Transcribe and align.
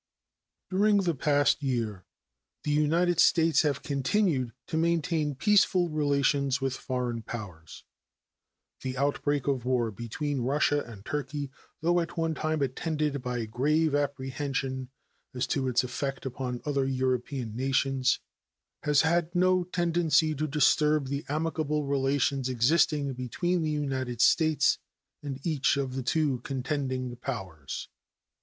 During 0.71 0.97
the 1.01 1.13
past 1.13 1.61
year 1.61 2.05
the 2.63 2.71
United 2.71 3.19
States 3.19 3.61
have 3.61 3.83
continued 3.83 4.51
to 4.65 4.75
maintain 4.75 5.35
peaceful 5.35 5.89
relations 5.89 6.59
with 6.59 6.73
foreign 6.75 7.21
powers. 7.21 7.83
The 8.81 8.97
outbreak 8.97 9.45
of 9.45 9.63
war 9.63 9.91
between 9.91 10.41
Russia 10.41 10.79
and 10.81 11.05
Turkey, 11.05 11.51
though 11.81 11.99
at 11.99 12.17
one 12.17 12.33
time 12.33 12.63
attended 12.63 13.21
by 13.21 13.45
grave 13.45 13.93
apprehension 13.93 14.89
as 15.35 15.45
to 15.53 15.67
its 15.67 15.83
effect 15.83 16.25
upon 16.25 16.61
other 16.65 16.87
European 16.87 17.55
nations, 17.55 18.17
has 18.81 19.03
had 19.03 19.35
no 19.35 19.63
tendency 19.65 20.33
to 20.33 20.47
disturb 20.47 21.09
the 21.09 21.23
amicable 21.29 21.85
relations 21.85 22.49
existing 22.49 23.13
between 23.13 23.61
the 23.61 23.69
United 23.69 24.19
States 24.19 24.79
and 25.21 25.39
each 25.45 25.77
of 25.77 25.95
the 25.95 26.01
two 26.01 26.39
contending 26.39 27.15
powers. 27.17 27.87